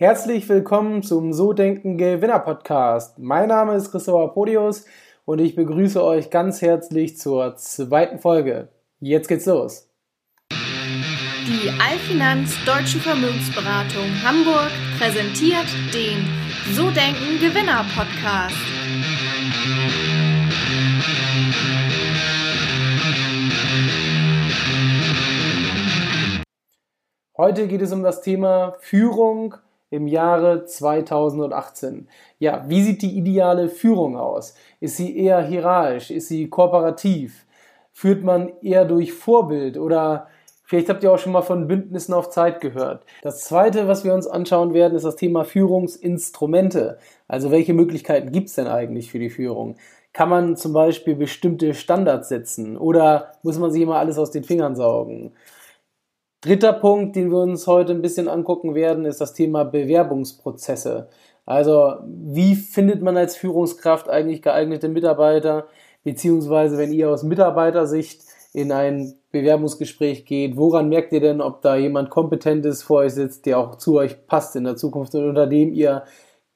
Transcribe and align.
Herzlich 0.00 0.48
willkommen 0.48 1.02
zum 1.02 1.34
So 1.34 1.52
Denken 1.52 1.98
Gewinner 1.98 2.38
Podcast. 2.38 3.18
Mein 3.18 3.48
Name 3.48 3.74
ist 3.74 3.90
Christopher 3.90 4.28
Podius 4.28 4.86
und 5.26 5.40
ich 5.40 5.54
begrüße 5.54 6.02
euch 6.02 6.30
ganz 6.30 6.62
herzlich 6.62 7.18
zur 7.18 7.54
zweiten 7.56 8.18
Folge. 8.18 8.70
Jetzt 9.00 9.28
geht's 9.28 9.44
los. 9.44 9.90
Die 10.50 11.68
Allfinanz 11.68 12.54
Deutsche 12.64 12.98
Vermögensberatung 12.98 14.06
Hamburg 14.24 14.70
präsentiert 14.98 15.66
den 15.92 16.26
So 16.72 16.90
Denken 16.92 17.38
Gewinner 17.38 17.84
Podcast. 17.94 18.56
Heute 27.36 27.68
geht 27.68 27.82
es 27.82 27.92
um 27.92 28.02
das 28.02 28.22
Thema 28.22 28.78
Führung 28.80 29.56
im 29.90 30.06
Jahre 30.06 30.64
2018. 30.64 32.08
Ja, 32.38 32.64
wie 32.68 32.82
sieht 32.82 33.02
die 33.02 33.18
ideale 33.18 33.68
Führung 33.68 34.16
aus? 34.16 34.54
Ist 34.78 34.96
sie 34.96 35.16
eher 35.16 35.42
hierarchisch? 35.42 36.10
Ist 36.10 36.28
sie 36.28 36.48
kooperativ? 36.48 37.46
Führt 37.92 38.22
man 38.22 38.52
eher 38.62 38.84
durch 38.84 39.12
Vorbild 39.12 39.76
oder 39.76 40.28
vielleicht 40.64 40.88
habt 40.88 41.02
ihr 41.02 41.12
auch 41.12 41.18
schon 41.18 41.32
mal 41.32 41.42
von 41.42 41.66
Bündnissen 41.66 42.14
auf 42.14 42.30
Zeit 42.30 42.60
gehört. 42.60 43.04
Das 43.22 43.44
zweite, 43.44 43.88
was 43.88 44.04
wir 44.04 44.14
uns 44.14 44.28
anschauen 44.28 44.72
werden, 44.72 44.94
ist 44.94 45.04
das 45.04 45.16
Thema 45.16 45.44
Führungsinstrumente. 45.44 46.98
Also 47.26 47.50
welche 47.50 47.74
Möglichkeiten 47.74 48.30
gibt 48.30 48.48
es 48.48 48.54
denn 48.54 48.68
eigentlich 48.68 49.10
für 49.10 49.18
die 49.18 49.30
Führung? 49.30 49.76
Kann 50.12 50.28
man 50.28 50.56
zum 50.56 50.72
Beispiel 50.72 51.16
bestimmte 51.16 51.74
Standards 51.74 52.28
setzen 52.28 52.76
oder 52.76 53.32
muss 53.42 53.58
man 53.58 53.70
sich 53.70 53.82
immer 53.82 53.96
alles 53.96 54.18
aus 54.18 54.30
den 54.30 54.44
Fingern 54.44 54.76
saugen? 54.76 55.32
Dritter 56.40 56.72
Punkt, 56.72 57.16
den 57.16 57.30
wir 57.30 57.38
uns 57.38 57.66
heute 57.66 57.92
ein 57.92 58.00
bisschen 58.00 58.26
angucken 58.26 58.74
werden, 58.74 59.04
ist 59.04 59.20
das 59.20 59.34
Thema 59.34 59.64
Bewerbungsprozesse. 59.64 61.08
Also 61.44 61.96
wie 62.06 62.54
findet 62.54 63.02
man 63.02 63.16
als 63.16 63.36
Führungskraft 63.36 64.08
eigentlich 64.08 64.40
geeignete 64.40 64.88
Mitarbeiter, 64.88 65.66
beziehungsweise 66.02 66.78
wenn 66.78 66.92
ihr 66.92 67.10
aus 67.10 67.24
Mitarbeitersicht 67.24 68.22
in 68.54 68.72
ein 68.72 69.14
Bewerbungsgespräch 69.32 70.24
geht, 70.24 70.56
woran 70.56 70.88
merkt 70.88 71.12
ihr 71.12 71.20
denn, 71.20 71.42
ob 71.42 71.60
da 71.60 71.76
jemand 71.76 72.08
kompetent 72.08 72.64
ist, 72.64 72.84
vor 72.84 73.00
euch 73.00 73.12
sitzt, 73.12 73.44
der 73.44 73.58
auch 73.58 73.76
zu 73.76 73.98
euch 73.98 74.26
passt 74.26 74.56
in 74.56 74.64
der 74.64 74.76
Zukunft 74.76 75.14
und 75.14 75.28
unter 75.28 75.46
dem 75.46 75.72
ihr 75.74 76.04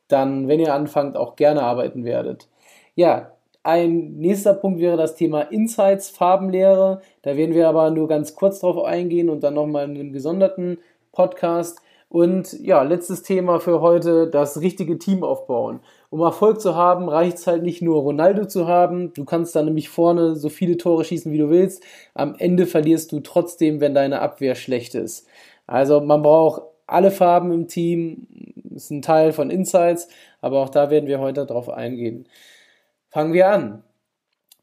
dann, 0.08 0.48
wenn 0.48 0.60
ihr 0.60 0.72
anfangt, 0.72 1.16
auch 1.16 1.36
gerne 1.36 1.62
arbeiten 1.62 2.04
werdet? 2.04 2.48
Ja, 2.94 3.33
ein 3.64 4.16
nächster 4.18 4.52
Punkt 4.52 4.78
wäre 4.78 4.98
das 4.98 5.16
Thema 5.16 5.40
Insights, 5.40 6.10
Farbenlehre. 6.10 7.00
Da 7.22 7.36
werden 7.36 7.54
wir 7.54 7.66
aber 7.68 7.90
nur 7.90 8.08
ganz 8.08 8.34
kurz 8.34 8.60
drauf 8.60 8.84
eingehen 8.84 9.30
und 9.30 9.42
dann 9.42 9.54
nochmal 9.54 9.86
in 9.86 9.96
einem 9.96 10.12
gesonderten 10.12 10.78
Podcast. 11.12 11.80
Und 12.10 12.52
ja, 12.60 12.82
letztes 12.82 13.22
Thema 13.22 13.58
für 13.60 13.80
heute, 13.80 14.28
das 14.28 14.60
richtige 14.60 14.98
Team 14.98 15.24
aufbauen. 15.24 15.80
Um 16.10 16.20
Erfolg 16.20 16.60
zu 16.60 16.76
haben, 16.76 17.08
reicht 17.08 17.38
es 17.38 17.46
halt 17.46 17.62
nicht 17.62 17.82
nur 17.82 18.02
Ronaldo 18.02 18.44
zu 18.44 18.68
haben. 18.68 19.12
Du 19.14 19.24
kannst 19.24 19.56
dann 19.56 19.64
nämlich 19.64 19.88
vorne 19.88 20.36
so 20.36 20.50
viele 20.50 20.76
Tore 20.76 21.04
schießen, 21.04 21.32
wie 21.32 21.38
du 21.38 21.48
willst. 21.48 21.82
Am 22.12 22.36
Ende 22.38 22.66
verlierst 22.66 23.10
du 23.12 23.20
trotzdem, 23.20 23.80
wenn 23.80 23.94
deine 23.94 24.20
Abwehr 24.20 24.54
schlecht 24.54 24.94
ist. 24.94 25.26
Also 25.66 26.00
man 26.02 26.22
braucht 26.22 26.62
alle 26.86 27.10
Farben 27.10 27.50
im 27.50 27.66
Team. 27.66 28.26
Ist 28.74 28.90
ein 28.90 29.02
Teil 29.02 29.32
von 29.32 29.50
Insights, 29.50 30.08
aber 30.40 30.60
auch 30.60 30.68
da 30.68 30.90
werden 30.90 31.08
wir 31.08 31.18
heute 31.18 31.46
drauf 31.46 31.70
eingehen. 31.70 32.26
Fangen 33.14 33.32
wir 33.32 33.48
an. 33.48 33.84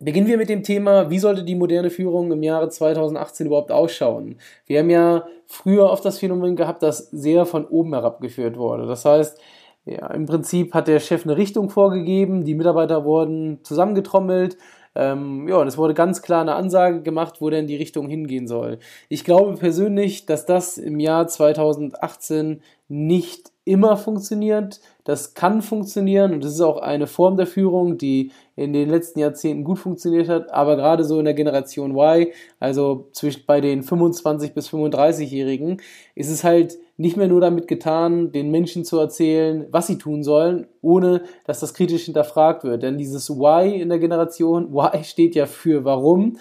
Beginnen 0.01 0.27
wir 0.27 0.37
mit 0.37 0.49
dem 0.49 0.61
Thema, 0.61 1.09
wie 1.09 1.19
sollte 1.19 1.45
die 1.45 1.55
moderne 1.55 1.89
Führung 1.89 2.33
im 2.33 2.43
Jahre 2.43 2.67
2018 2.67 3.47
überhaupt 3.47 3.71
ausschauen? 3.71 4.41
Wir 4.65 4.79
haben 4.79 4.89
ja 4.89 5.25
früher 5.47 5.89
oft 5.89 6.03
das 6.03 6.19
Phänomen 6.19 6.57
gehabt, 6.57 6.83
dass 6.83 7.09
sehr 7.11 7.45
von 7.45 7.65
oben 7.65 7.93
herab 7.93 8.19
geführt 8.19 8.57
wurde. 8.57 8.87
Das 8.87 9.05
heißt, 9.05 9.39
ja, 9.85 10.05
im 10.07 10.25
Prinzip 10.25 10.73
hat 10.73 10.89
der 10.89 10.99
Chef 10.99 11.23
eine 11.23 11.37
Richtung 11.37 11.69
vorgegeben, 11.69 12.43
die 12.43 12.53
Mitarbeiter 12.53 13.05
wurden 13.05 13.63
zusammengetrommelt 13.63 14.57
ähm, 14.93 15.47
ja, 15.47 15.55
und 15.57 15.67
es 15.67 15.77
wurde 15.77 15.93
ganz 15.93 16.21
klar 16.21 16.41
eine 16.41 16.55
Ansage 16.55 17.01
gemacht, 17.01 17.35
wo 17.39 17.49
denn 17.49 17.67
die 17.67 17.77
Richtung 17.77 18.09
hingehen 18.09 18.47
soll. 18.47 18.79
Ich 19.07 19.23
glaube 19.23 19.55
persönlich, 19.55 20.25
dass 20.25 20.45
das 20.45 20.77
im 20.77 20.99
Jahr 20.99 21.27
2018 21.27 22.61
nicht 22.89 23.51
immer 23.63 23.95
funktioniert. 23.95 24.81
Das 25.05 25.33
kann 25.33 25.61
funktionieren 25.61 26.33
und 26.33 26.43
es 26.43 26.55
ist 26.55 26.61
auch 26.61 26.81
eine 26.81 27.07
Form 27.07 27.37
der 27.37 27.47
Führung, 27.47 27.97
die 27.97 28.31
in 28.55 28.73
den 28.73 28.89
letzten 28.89 29.19
Jahrzehnten 29.19 29.63
gut 29.63 29.79
funktioniert 29.79 30.27
hat, 30.27 30.51
aber 30.51 30.75
gerade 30.75 31.05
so 31.05 31.19
in 31.19 31.25
der 31.25 31.33
Generation 31.33 31.95
Y, 31.95 32.27
also 32.59 33.07
zwischen 33.13 33.43
bei 33.45 33.61
den 33.61 33.83
25 33.83 34.53
bis 34.53 34.69
35-Jährigen, 34.69 35.81
ist 36.15 36.29
es 36.29 36.43
halt 36.43 36.77
nicht 37.01 37.17
mehr 37.17 37.27
nur 37.27 37.41
damit 37.41 37.67
getan, 37.67 38.31
den 38.31 38.51
Menschen 38.51 38.85
zu 38.85 38.99
erzählen, 38.99 39.65
was 39.71 39.87
sie 39.87 39.97
tun 39.97 40.23
sollen, 40.23 40.67
ohne 40.81 41.23
dass 41.45 41.59
das 41.59 41.73
kritisch 41.73 42.05
hinterfragt 42.05 42.63
wird. 42.63 42.83
Denn 42.83 42.97
dieses 42.97 43.29
Why 43.29 43.81
in 43.81 43.89
der 43.89 43.99
Generation, 43.99 44.71
Why 44.73 45.03
steht 45.03 45.35
ja 45.35 45.47
für 45.47 45.83
warum. 45.83 46.37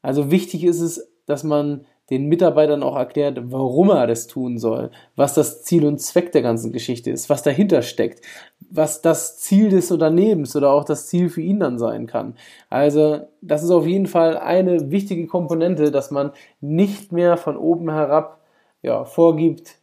Also 0.00 0.30
wichtig 0.30 0.64
ist 0.64 0.80
es, 0.80 1.12
dass 1.26 1.44
man 1.44 1.86
den 2.08 2.26
Mitarbeitern 2.26 2.82
auch 2.82 2.96
erklärt, 2.96 3.38
warum 3.52 3.90
er 3.90 4.06
das 4.06 4.26
tun 4.26 4.58
soll, 4.58 4.90
was 5.14 5.34
das 5.34 5.62
Ziel 5.62 5.86
und 5.86 6.00
Zweck 6.00 6.32
der 6.32 6.42
ganzen 6.42 6.72
Geschichte 6.72 7.10
ist, 7.10 7.30
was 7.30 7.44
dahinter 7.44 7.82
steckt, 7.82 8.24
was 8.68 9.00
das 9.00 9.38
Ziel 9.38 9.68
des 9.68 9.92
Unternehmens 9.92 10.56
oder 10.56 10.72
auch 10.72 10.84
das 10.84 11.06
Ziel 11.06 11.28
für 11.28 11.40
ihn 11.40 11.60
dann 11.60 11.78
sein 11.78 12.06
kann. 12.06 12.34
Also 12.68 13.20
das 13.42 13.62
ist 13.62 13.70
auf 13.70 13.86
jeden 13.86 14.06
Fall 14.06 14.36
eine 14.38 14.90
wichtige 14.90 15.26
Komponente, 15.28 15.92
dass 15.92 16.10
man 16.10 16.32
nicht 16.60 17.12
mehr 17.12 17.36
von 17.36 17.56
oben 17.56 17.90
herab 17.90 18.40
ja, 18.82 19.04
vorgibt, 19.04 19.79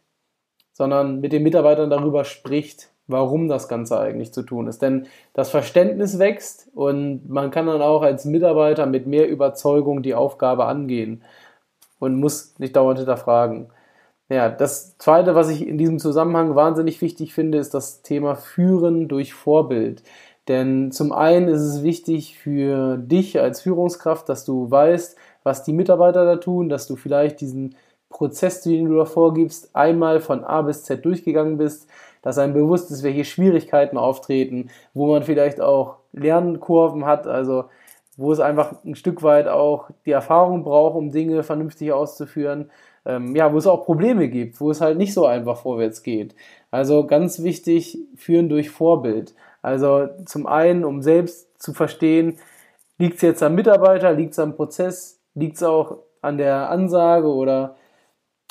sondern 0.78 1.18
mit 1.20 1.32
den 1.32 1.42
Mitarbeitern 1.42 1.90
darüber 1.90 2.24
spricht, 2.24 2.92
warum 3.08 3.48
das 3.48 3.66
Ganze 3.66 3.98
eigentlich 3.98 4.32
zu 4.32 4.42
tun 4.42 4.68
ist. 4.68 4.80
Denn 4.80 5.08
das 5.32 5.50
Verständnis 5.50 6.20
wächst 6.20 6.68
und 6.72 7.28
man 7.28 7.50
kann 7.50 7.66
dann 7.66 7.82
auch 7.82 8.02
als 8.02 8.24
Mitarbeiter 8.24 8.86
mit 8.86 9.04
mehr 9.08 9.28
Überzeugung 9.28 10.04
die 10.04 10.14
Aufgabe 10.14 10.66
angehen 10.66 11.24
und 11.98 12.14
muss 12.20 12.54
nicht 12.60 12.76
dauernd 12.76 12.98
hinterfragen. 13.00 13.72
Ja, 14.28 14.48
das 14.50 14.96
zweite, 14.98 15.34
was 15.34 15.50
ich 15.50 15.66
in 15.66 15.78
diesem 15.78 15.98
Zusammenhang 15.98 16.54
wahnsinnig 16.54 17.02
wichtig 17.02 17.34
finde, 17.34 17.58
ist 17.58 17.74
das 17.74 18.02
Thema 18.02 18.36
Führen 18.36 19.08
durch 19.08 19.34
Vorbild. 19.34 20.04
Denn 20.46 20.92
zum 20.92 21.10
einen 21.10 21.48
ist 21.48 21.62
es 21.62 21.82
wichtig 21.82 22.38
für 22.38 22.98
dich 22.98 23.40
als 23.40 23.62
Führungskraft, 23.62 24.28
dass 24.28 24.44
du 24.44 24.70
weißt, 24.70 25.16
was 25.42 25.64
die 25.64 25.72
Mitarbeiter 25.72 26.24
da 26.24 26.36
tun, 26.36 26.68
dass 26.68 26.86
du 26.86 26.94
vielleicht 26.94 27.40
diesen 27.40 27.74
Prozess, 28.10 28.62
den 28.62 28.86
du 28.86 28.96
da 28.96 29.04
vorgibst, 29.04 29.74
einmal 29.74 30.20
von 30.20 30.44
A 30.44 30.62
bis 30.62 30.84
Z 30.84 31.04
durchgegangen 31.04 31.58
bist, 31.58 31.88
dass 32.22 32.38
einem 32.38 32.54
bewusst 32.54 32.90
ist, 32.90 33.02
welche 33.02 33.24
Schwierigkeiten 33.24 33.96
auftreten, 33.96 34.70
wo 34.94 35.06
man 35.06 35.22
vielleicht 35.22 35.60
auch 35.60 35.96
Lernkurven 36.12 37.04
hat, 37.04 37.26
also 37.26 37.64
wo 38.16 38.32
es 38.32 38.40
einfach 38.40 38.84
ein 38.84 38.96
Stück 38.96 39.22
weit 39.22 39.46
auch 39.46 39.90
die 40.04 40.10
Erfahrung 40.10 40.64
braucht, 40.64 40.96
um 40.96 41.12
Dinge 41.12 41.44
vernünftig 41.44 41.92
auszuführen, 41.92 42.70
ähm, 43.06 43.36
ja, 43.36 43.52
wo 43.52 43.58
es 43.58 43.66
auch 43.66 43.84
Probleme 43.84 44.28
gibt, 44.28 44.60
wo 44.60 44.70
es 44.70 44.80
halt 44.80 44.98
nicht 44.98 45.14
so 45.14 45.24
einfach 45.24 45.58
vorwärts 45.58 46.02
geht. 46.02 46.34
Also 46.70 47.06
ganz 47.06 47.42
wichtig, 47.42 47.98
führen 48.16 48.48
durch 48.48 48.70
Vorbild. 48.70 49.34
Also 49.62 50.08
zum 50.26 50.46
einen, 50.46 50.84
um 50.84 51.00
selbst 51.00 51.60
zu 51.62 51.72
verstehen, 51.72 52.38
liegt 52.98 53.16
es 53.16 53.22
jetzt 53.22 53.42
am 53.42 53.54
Mitarbeiter, 53.54 54.12
liegt 54.12 54.32
es 54.32 54.38
am 54.38 54.56
Prozess, 54.56 55.20
liegt 55.34 55.56
es 55.56 55.62
auch 55.62 55.98
an 56.20 56.38
der 56.38 56.70
Ansage 56.70 57.28
oder 57.28 57.76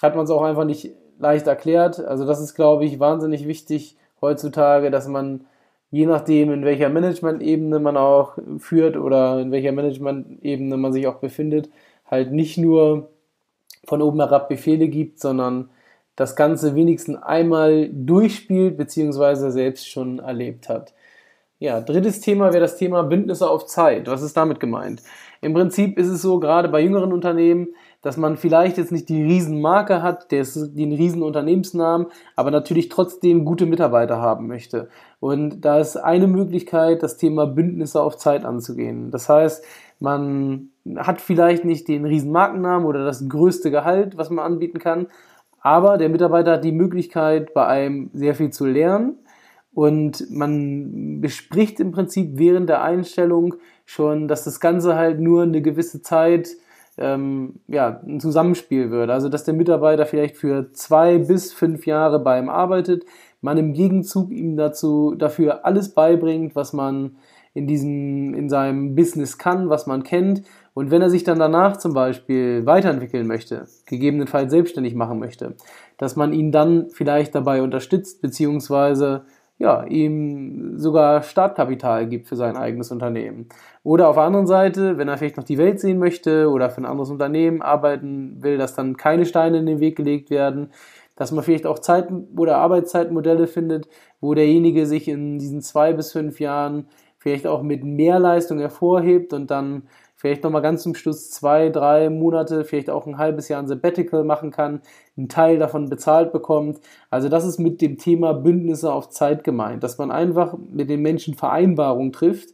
hat 0.01 0.15
man 0.15 0.25
es 0.25 0.31
auch 0.31 0.43
einfach 0.43 0.65
nicht 0.65 0.91
leicht 1.19 1.47
erklärt. 1.47 1.99
Also 1.99 2.25
das 2.25 2.39
ist, 2.39 2.55
glaube 2.55 2.85
ich, 2.85 2.99
wahnsinnig 2.99 3.47
wichtig 3.47 3.97
heutzutage, 4.21 4.91
dass 4.91 5.07
man 5.07 5.45
je 5.89 6.05
nachdem, 6.05 6.51
in 6.51 6.65
welcher 6.65 6.89
Management-Ebene 6.89 7.79
man 7.79 7.97
auch 7.97 8.37
führt 8.59 8.97
oder 8.97 9.39
in 9.39 9.51
welcher 9.51 9.71
Management-Ebene 9.71 10.77
man 10.77 10.93
sich 10.93 11.07
auch 11.07 11.15
befindet, 11.15 11.69
halt 12.05 12.31
nicht 12.31 12.57
nur 12.57 13.09
von 13.85 14.01
oben 14.01 14.19
herab 14.19 14.49
Befehle 14.49 14.87
gibt, 14.89 15.19
sondern 15.19 15.69
das 16.15 16.35
Ganze 16.35 16.75
wenigstens 16.75 17.21
einmal 17.21 17.89
durchspielt 17.91 18.75
beziehungsweise 18.75 19.51
selbst 19.51 19.87
schon 19.89 20.19
erlebt 20.19 20.67
hat. 20.67 20.93
Ja, 21.59 21.79
drittes 21.81 22.19
Thema 22.19 22.47
wäre 22.53 22.59
das 22.59 22.77
Thema 22.77 23.03
Bündnisse 23.03 23.49
auf 23.49 23.65
Zeit. 23.65 24.07
Was 24.07 24.21
ist 24.21 24.35
damit 24.35 24.59
gemeint? 24.59 25.01
Im 25.41 25.53
Prinzip 25.53 25.97
ist 25.97 26.07
es 26.07 26.21
so, 26.21 26.39
gerade 26.39 26.69
bei 26.69 26.81
jüngeren 26.81 27.13
Unternehmen, 27.13 27.69
dass 28.01 28.17
man 28.17 28.37
vielleicht 28.37 28.77
jetzt 28.77 28.91
nicht 28.91 29.09
die 29.09 29.23
Riesenmarke 29.23 30.01
hat, 30.01 30.31
den 30.31 30.93
riesen 30.93 31.23
Unternehmensnamen, 31.23 32.07
aber 32.35 32.51
natürlich 32.51 32.89
trotzdem 32.89 33.43
gute 33.43 33.65
Mitarbeiter 33.65 34.21
haben 34.21 34.47
möchte. 34.47 34.89
Und 35.19 35.61
da 35.61 35.79
ist 35.79 35.97
eine 35.97 36.27
Möglichkeit, 36.27 37.03
das 37.03 37.17
Thema 37.17 37.47
Bündnisse 37.47 38.01
auf 38.01 38.17
Zeit 38.17 38.45
anzugehen. 38.45 39.11
Das 39.11 39.29
heißt, 39.29 39.65
man 39.99 40.69
hat 40.95 41.21
vielleicht 41.21 41.65
nicht 41.65 41.87
den 41.87 42.05
riesen 42.05 42.31
Markennamen 42.31 42.85
oder 42.87 43.03
das 43.03 43.27
größte 43.27 43.71
Gehalt, 43.71 44.17
was 44.17 44.29
man 44.29 44.45
anbieten 44.45 44.79
kann, 44.79 45.07
aber 45.59 45.97
der 45.97 46.09
Mitarbeiter 46.09 46.53
hat 46.53 46.63
die 46.63 46.71
Möglichkeit, 46.71 47.53
bei 47.53 47.65
einem 47.65 48.09
sehr 48.13 48.35
viel 48.35 48.51
zu 48.51 48.65
lernen 48.65 49.17
und 49.73 50.29
man 50.31 51.19
bespricht 51.19 51.79
im 51.79 51.91
Prinzip 51.91 52.31
während 52.33 52.69
der 52.69 52.83
Einstellung 52.83 53.55
schon, 53.85 54.27
dass 54.27 54.43
das 54.43 54.59
Ganze 54.59 54.95
halt 54.95 55.19
nur 55.19 55.43
eine 55.43 55.61
gewisse 55.61 56.01
Zeit 56.01 56.49
ähm, 56.97 57.59
ja, 57.67 58.01
ein 58.05 58.19
Zusammenspiel 58.19 58.91
wird. 58.91 59.09
Also 59.09 59.29
dass 59.29 59.43
der 59.43 59.53
Mitarbeiter 59.53 60.05
vielleicht 60.05 60.37
für 60.37 60.71
zwei 60.73 61.17
bis 61.19 61.53
fünf 61.53 61.85
Jahre 61.85 62.19
bei 62.19 62.39
ihm 62.39 62.49
arbeitet, 62.49 63.05
man 63.41 63.57
im 63.57 63.73
Gegenzug 63.73 64.31
ihm 64.31 64.57
dazu, 64.57 65.13
dafür 65.15 65.65
alles 65.65 65.93
beibringt, 65.93 66.55
was 66.55 66.73
man 66.73 67.17
in 67.53 67.65
diesem, 67.65 68.33
in 68.33 68.49
seinem 68.49 68.95
Business 68.95 69.37
kann, 69.37 69.69
was 69.69 69.87
man 69.87 70.03
kennt. 70.03 70.43
Und 70.73 70.91
wenn 70.91 71.01
er 71.01 71.09
sich 71.09 71.23
dann 71.23 71.39
danach 71.39 71.77
zum 71.77 71.93
Beispiel 71.93 72.65
weiterentwickeln 72.67 73.25
möchte, 73.25 73.65
gegebenenfalls 73.87 74.51
selbstständig 74.51 74.93
machen 74.93 75.17
möchte, 75.17 75.55
dass 75.97 76.15
man 76.15 76.33
ihn 76.33 76.51
dann 76.51 76.89
vielleicht 76.91 77.33
dabei 77.33 77.63
unterstützt, 77.63 78.21
beziehungsweise 78.21 79.25
ja, 79.59 79.83
ihm 79.85 80.77
sogar 80.77 81.23
Startkapital 81.23 82.07
gibt 82.07 82.27
für 82.27 82.35
sein 82.35 82.55
eigenes 82.55 82.91
Unternehmen. 82.91 83.47
Oder 83.83 84.07
auf 84.07 84.15
der 84.15 84.23
anderen 84.23 84.45
Seite, 84.45 84.97
wenn 84.97 85.07
er 85.07 85.17
vielleicht 85.17 85.37
noch 85.37 85.43
die 85.43 85.57
Welt 85.57 85.79
sehen 85.79 85.97
möchte 85.97 86.49
oder 86.49 86.69
für 86.69 86.81
ein 86.81 86.85
anderes 86.85 87.09
Unternehmen 87.09 87.61
arbeiten 87.61 88.43
will, 88.43 88.57
dass 88.57 88.75
dann 88.75 88.97
keine 88.97 89.25
Steine 89.25 89.57
in 89.57 89.65
den 89.65 89.79
Weg 89.79 89.95
gelegt 89.95 90.29
werden, 90.29 90.69
dass 91.15 91.31
man 91.31 91.43
vielleicht 91.43 91.65
auch 91.65 91.79
Zeiten 91.79 92.27
oder 92.37 92.57
Arbeitszeitmodelle 92.57 93.47
findet, 93.47 93.87
wo 94.21 94.35
derjenige 94.35 94.85
sich 94.85 95.07
in 95.07 95.39
diesen 95.39 95.61
zwei 95.61 95.91
bis 95.91 96.11
fünf 96.11 96.39
Jahren 96.39 96.87
vielleicht 97.17 97.47
auch 97.47 97.63
mit 97.63 97.83
mehr 97.83 98.19
Leistung 98.19 98.59
hervorhebt 98.59 99.33
und 99.33 99.49
dann 99.49 99.83
vielleicht 100.17 100.43
nochmal 100.43 100.63
ganz 100.63 100.83
zum 100.83 100.95
Schluss 100.95 101.29
zwei, 101.29 101.69
drei 101.69 102.09
Monate, 102.09 102.65
vielleicht 102.65 102.89
auch 102.89 103.05
ein 103.05 103.17
halbes 103.17 103.47
Jahr 103.47 103.61
ein 103.61 103.67
Sabbatical 103.67 104.23
machen 104.23 104.51
kann, 104.51 104.81
einen 105.15 105.29
Teil 105.29 105.59
davon 105.59 105.89
bezahlt 105.89 106.33
bekommt. 106.33 106.79
Also 107.09 107.29
das 107.29 107.45
ist 107.45 107.59
mit 107.59 107.81
dem 107.81 107.97
Thema 107.97 108.33
Bündnisse 108.33 108.91
auf 108.91 109.09
Zeit 109.09 109.43
gemeint, 109.43 109.83
dass 109.83 109.97
man 109.99 110.11
einfach 110.11 110.57
mit 110.57 110.89
den 110.89 111.01
Menschen 111.01 111.35
Vereinbarungen 111.35 112.11
trifft, 112.11 112.49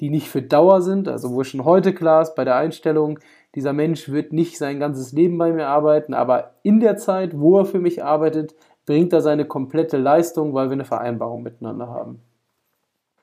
die 0.00 0.10
nicht 0.10 0.28
für 0.28 0.42
Dauer 0.42 0.82
sind, 0.82 1.08
also 1.08 1.32
wo 1.32 1.42
schon 1.42 1.64
heute 1.64 1.94
klar 1.94 2.20
ist 2.20 2.34
bei 2.34 2.44
der 2.44 2.56
Einstellung, 2.56 3.18
dieser 3.54 3.72
Mensch 3.72 4.10
wird 4.10 4.34
nicht 4.34 4.58
sein 4.58 4.78
ganzes 4.78 5.12
Leben 5.12 5.38
bei 5.38 5.50
mir 5.50 5.68
arbeiten, 5.68 6.12
aber 6.12 6.52
in 6.62 6.80
der 6.80 6.98
Zeit, 6.98 7.38
wo 7.38 7.58
er 7.58 7.64
für 7.64 7.80
mich 7.80 8.04
arbeitet, 8.04 8.54
bringt 8.84 9.14
er 9.14 9.22
seine 9.22 9.46
komplette 9.46 9.96
Leistung, 9.96 10.52
weil 10.52 10.68
wir 10.68 10.74
eine 10.74 10.84
Vereinbarung 10.84 11.42
miteinander 11.42 11.88
haben. 11.88 12.20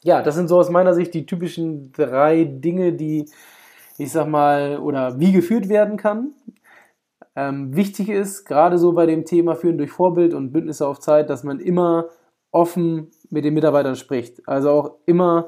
Ja, 0.03 0.23
das 0.23 0.33
sind 0.33 0.47
so 0.47 0.57
aus 0.57 0.71
meiner 0.71 0.95
Sicht 0.95 1.13
die 1.13 1.27
typischen 1.27 1.91
drei 1.93 2.43
Dinge, 2.43 2.93
die 2.93 3.29
ich 3.97 4.11
sag 4.11 4.27
mal, 4.27 4.79
oder 4.79 5.19
wie 5.19 5.31
geführt 5.31 5.69
werden 5.69 5.97
kann. 5.97 6.33
Ähm, 7.35 7.75
wichtig 7.75 8.09
ist, 8.09 8.45
gerade 8.45 8.77
so 8.77 8.93
bei 8.93 9.05
dem 9.05 9.25
Thema 9.25 9.55
Führen 9.55 9.77
durch 9.77 9.91
Vorbild 9.91 10.33
und 10.33 10.51
Bündnisse 10.51 10.87
auf 10.87 10.99
Zeit, 10.99 11.29
dass 11.29 11.43
man 11.43 11.59
immer 11.59 12.09
offen 12.51 13.11
mit 13.29 13.45
den 13.45 13.55
Mitarbeitern 13.55 13.95
spricht. 13.95 14.47
Also 14.47 14.69
auch 14.69 14.91
immer 15.05 15.47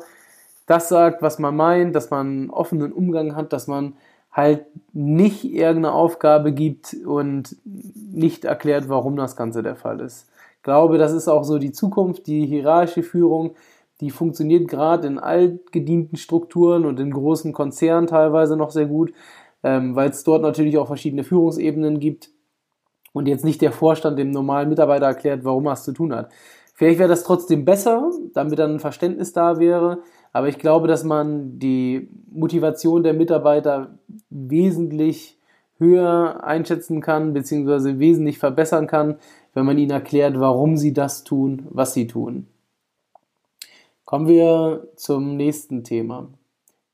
das 0.66 0.90
sagt, 0.90 1.22
was 1.22 1.38
man 1.38 1.56
meint, 1.56 1.96
dass 1.96 2.10
man 2.10 2.28
einen 2.28 2.50
offenen 2.50 2.92
Umgang 2.92 3.36
hat, 3.36 3.54
dass 3.54 3.68
man 3.68 3.94
halt 4.32 4.66
nicht 4.94 5.46
irgendeine 5.46 5.94
Aufgabe 5.94 6.52
gibt 6.52 6.96
und 7.06 7.56
nicht 7.64 8.46
erklärt, 8.46 8.90
warum 8.90 9.16
das 9.16 9.36
Ganze 9.36 9.64
der 9.64 9.76
Fall 9.76 10.02
ist. 10.02 10.28
Ich 10.58 10.64
glaube, 10.64 10.98
das 10.98 11.14
ist 11.14 11.28
auch 11.28 11.44
so 11.44 11.60
die 11.60 11.72
Zukunft, 11.72 12.26
die 12.28 12.46
hierarchische 12.46 13.04
Führung, 13.04 13.56
die 14.02 14.10
funktioniert 14.10 14.68
gerade 14.68 15.08
in 15.08 15.20
altgedienten 15.20 16.18
Strukturen 16.18 16.86
und 16.86 17.00
in 17.00 17.12
großen 17.12 17.54
Konzernen 17.54 18.08
teilweise 18.08 18.58
noch 18.58 18.72
sehr 18.72 18.86
gut, 18.86 19.14
ähm, 19.64 19.96
weil 19.96 20.10
es 20.10 20.24
dort 20.24 20.42
natürlich 20.42 20.78
auch 20.78 20.88
verschiedene 20.88 21.24
Führungsebenen 21.24 22.00
gibt 22.00 22.30
und 23.14 23.28
jetzt 23.28 23.46
nicht 23.46 23.62
der 23.62 23.72
Vorstand 23.72 24.20
dem 24.20 24.32
normalen 24.32 24.70
Mitarbeiter 24.70 25.06
erklärt, 25.06 25.46
warum 25.46 25.68
er 25.68 25.74
es 25.74 25.84
zu 25.84 25.94
tun 25.94 26.14
hat. 26.14 26.32
Vielleicht 26.74 27.00
wäre 27.00 27.10
das 27.10 27.24
trotzdem 27.24 27.64
besser, 27.64 28.12
damit 28.34 28.60
dann 28.60 28.74
ein 28.74 28.80
Verständnis 28.80 29.32
da 29.32 29.60
wäre, 29.60 30.00
aber 30.34 30.50
ich 30.50 30.60
glaube, 30.60 30.90
dass 30.90 31.06
man 31.06 31.58
die 31.58 32.10
Motivation 32.30 33.04
der 33.04 33.14
Mitarbeiter 33.14 33.98
wesentlich 34.30 35.40
höher 35.78 36.44
einschätzen 36.44 37.00
kann, 37.00 37.34
beziehungsweise 37.34 38.00
wesentlich 38.00 38.38
verbessern 38.38 38.88
kann, 38.88 39.16
wenn 39.54 39.66
man 39.66 39.78
ihnen 39.78 39.92
erklärt, 39.92 40.38
warum 40.38 40.76
sie 40.76 40.92
das 40.92 41.24
tun, 41.24 41.66
was 41.70 41.94
sie 41.94 42.08
tun. 42.08 42.48
Kommen 44.06 44.28
wir 44.28 44.88
zum 44.98 45.36
nächsten 45.36 45.84
Thema. 45.84 46.30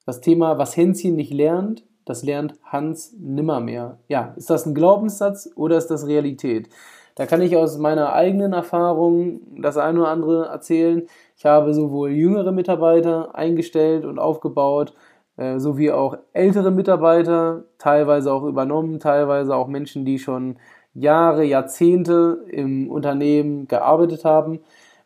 Das 0.06 0.22
Thema, 0.22 0.58
was 0.58 0.78
Hänschen 0.78 1.18
nicht 1.18 1.34
lernt, 1.34 1.84
das 2.06 2.24
lernt 2.24 2.56
Hans 2.64 3.14
nimmermehr. 3.20 4.00
Ja, 4.08 4.34
ist 4.38 4.50
das 4.50 4.66
ein 4.66 4.74
Glaubenssatz 4.74 5.50
oder 5.56 5.78
ist 5.78 5.88
das 5.88 6.08
Realität? 6.08 6.70
Da 7.16 7.26
kann 7.26 7.42
ich 7.42 7.58
aus 7.58 7.78
meiner 7.78 8.14
eigenen 8.14 8.54
Erfahrung 8.54 9.42
das 9.62 9.76
eine 9.76 10.00
oder 10.00 10.08
andere 10.08 10.46
erzählen. 10.46 11.06
Ich 11.36 11.46
habe 11.46 11.74
sowohl 11.74 12.12
jüngere 12.12 12.54
Mitarbeiter 12.54 13.36
eingestellt 13.36 14.06
und 14.06 14.18
aufgebaut, 14.18 14.94
äh, 15.36 15.60
sowie 15.60 15.92
auch 15.92 16.18
ältere 16.32 16.72
Mitarbeiter, 16.72 17.66
teilweise 17.78 18.32
auch 18.32 18.44
übernommen, 18.44 19.02
teilweise 19.02 19.54
auch 19.54 19.68
Menschen, 19.68 20.06
die 20.06 20.18
schon 20.18 20.60
Jahre, 20.94 21.44
Jahrzehnte 21.44 22.46
im 22.48 22.90
Unternehmen 22.90 23.68
gearbeitet 23.68 24.24
haben. 24.24 24.62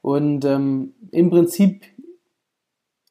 Und 0.05 0.45
ähm, 0.45 0.93
im 1.09 1.31
Prinzip 1.31 1.81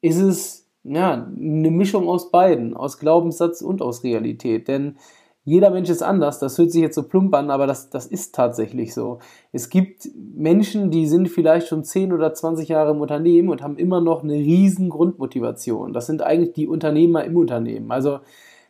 ist 0.05 0.19
es 0.19 0.67
ja, 0.83 1.13
eine 1.13 1.71
Mischung 1.71 2.07
aus 2.07 2.29
beiden, 2.29 2.75
aus 2.75 2.99
Glaubenssatz 2.99 3.61
und 3.61 3.81
aus 3.81 4.03
Realität. 4.03 4.67
Denn 4.67 4.97
jeder 5.43 5.69
Mensch 5.71 5.89
ist 5.89 6.03
anders, 6.03 6.39
das 6.39 6.57
hört 6.57 6.71
sich 6.71 6.81
jetzt 6.81 6.95
so 6.95 7.03
plump 7.03 7.33
an, 7.33 7.49
aber 7.49 7.67
das, 7.67 7.89
das 7.89 8.05
ist 8.05 8.33
tatsächlich 8.33 8.93
so. 8.93 9.19
Es 9.51 9.69
gibt 9.69 10.07
Menschen, 10.15 10.91
die 10.91 11.07
sind 11.07 11.29
vielleicht 11.29 11.67
schon 11.67 11.83
10 11.83 12.13
oder 12.13 12.33
20 12.33 12.69
Jahre 12.69 12.91
im 12.91 13.01
Unternehmen 13.01 13.49
und 13.49 13.61
haben 13.61 13.77
immer 13.77 14.01
noch 14.01 14.23
eine 14.23 14.33
riesen 14.33 14.89
Grundmotivation. 14.89 15.93
Das 15.93 16.07
sind 16.07 16.21
eigentlich 16.21 16.53
die 16.53 16.67
Unternehmer 16.67 17.23
im 17.23 17.37
Unternehmen. 17.37 17.91
Also 17.91 18.19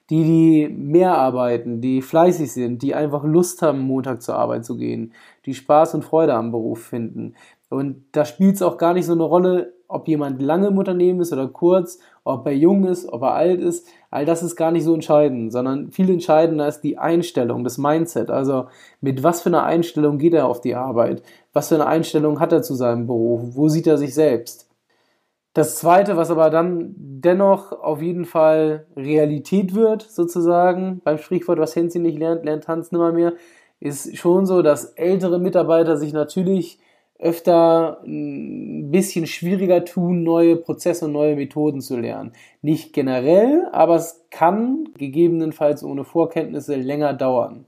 die, 0.10 0.24
die 0.24 0.70
mehr 0.70 1.18
arbeiten, 1.18 1.82
die 1.82 2.02
fleißig 2.02 2.52
sind, 2.52 2.82
die 2.84 2.94
einfach 2.94 3.24
Lust 3.24 3.62
haben, 3.62 3.80
Montag 3.80 4.22
zur 4.22 4.36
Arbeit 4.36 4.64
zu 4.66 4.78
gehen, 4.78 5.14
die 5.46 5.56
Spaß 5.56 5.96
und 5.96 6.06
Freude 6.06 6.36
am 6.36 6.52
Beruf 6.52 6.84
finden. 6.84 7.34
Und 7.70 8.06
da 8.12 8.26
spielt 8.26 8.56
es 8.56 8.62
auch 8.62 8.78
gar 8.78 8.94
nicht 8.94 9.06
so 9.06 9.14
eine 9.14 9.24
Rolle, 9.24 9.74
ob 9.88 10.08
jemand 10.08 10.42
lange 10.42 10.68
im 10.68 10.78
Unternehmen 10.78 11.22
ist 11.22 11.32
oder 11.32 11.48
kurz, 11.48 12.00
ob 12.24 12.46
er 12.48 12.56
jung 12.56 12.86
ist, 12.86 13.08
ob 13.12 13.22
er 13.22 13.34
alt 13.34 13.62
ist, 13.62 13.88
all 14.10 14.26
das 14.26 14.44
ist 14.44 14.56
gar 14.56 14.72
nicht 14.72 14.84
so 14.84 14.94
entscheidend, 14.94 15.52
sondern 15.52 15.92
viel 15.92 16.10
entscheidender 16.10 16.68
ist 16.68 16.82
die 16.82 16.98
Einstellung, 16.98 17.64
das 17.64 17.78
Mindset. 17.78 18.30
Also 18.30 18.66
mit 19.02 19.24
was 19.24 19.42
für 19.42 19.50
einer 19.50 19.64
Einstellung 19.64 20.18
geht 20.18 20.34
er 20.34 20.48
auf 20.48 20.62
die 20.62 20.76
Arbeit? 20.76 21.22
Was 21.54 21.70
für 21.70 21.76
eine 21.76 21.88
Einstellung 21.88 22.40
hat 22.40 22.52
er 22.52 22.64
zu 22.64 22.74
seinem 22.76 23.08
Beruf? 23.08 23.56
Wo 23.56 23.70
sieht 23.70 23.88
er 23.88 23.98
sich 23.98 24.14
selbst? 24.14 24.70
Das 25.54 25.78
zweite, 25.78 26.18
was 26.18 26.32
aber 26.32 26.50
dann 26.50 26.94
dennoch 26.98 27.72
auf 27.72 28.02
jeden 28.02 28.26
Fall 28.26 28.88
Realität 28.98 29.74
wird, 29.74 30.02
sozusagen, 30.02 31.00
beim 31.06 31.18
Sprichwort, 31.18 31.60
was 31.60 31.76
Hänschen 31.76 32.02
nicht 32.02 32.20
lernt, 32.20 32.44
lernt 32.44 32.68
Hans 32.68 32.92
nimmer 32.92 33.14
mehr, 33.14 33.34
ist 33.80 34.18
schon 34.18 34.46
so, 34.46 34.62
dass 34.62 34.86
ältere 34.96 35.40
Mitarbeiter 35.40 35.96
sich 35.96 36.12
natürlich 36.12 36.80
öfter 37.20 38.02
ein 38.06 38.92
bisschen 38.92 39.26
schwieriger 39.26 39.86
tun, 39.86 40.24
neue 40.24 40.58
Prozesse 40.58 41.06
und 41.06 41.14
neue 41.14 41.36
Methoden 41.36 41.82
zu 41.82 41.98
lernen. 41.98 42.34
Nicht 42.62 42.94
generell, 42.94 43.68
aber 43.72 43.96
es 43.96 44.26
kann 44.32 44.90
gegebenenfalls 44.98 45.84
ohne 45.84 46.04
Vorkenntnisse 46.04 46.76
länger 46.76 47.14
dauern. 47.14 47.66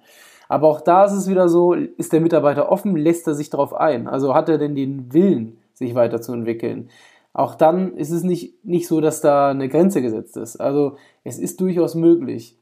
Aber 0.50 0.68
auch 0.68 0.82
da 0.82 1.06
ist 1.06 1.14
es 1.14 1.30
wieder 1.30 1.50
so, 1.50 1.74
ist 1.74 2.14
der 2.14 2.22
Mitarbeiter 2.22 2.72
offen, 2.72 2.96
lässt 2.96 3.28
er 3.28 3.36
sich 3.36 3.50
darauf 3.50 3.74
ein? 3.74 4.08
Also 4.08 4.34
hat 4.34 4.50
er 4.50 4.58
denn 4.58 4.76
den 4.76 5.14
Willen, 5.14 5.60
sich 5.74 5.96
weiterzuentwickeln? 5.96 6.90
Auch 7.34 7.56
dann 7.56 7.96
ist 7.96 8.12
es 8.12 8.24
nicht, 8.24 8.66
nicht 8.66 8.88
so, 8.88 9.02
dass 9.02 9.22
da 9.22 9.50
eine 9.50 9.70
Grenze 9.70 10.02
gesetzt 10.02 10.38
ist. 10.38 10.58
Also 10.58 10.98
es 11.24 11.38
ist 11.38 11.62
durchaus 11.62 11.96
möglich. 11.96 12.58